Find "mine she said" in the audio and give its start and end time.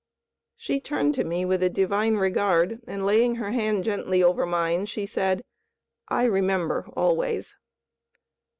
4.47-5.43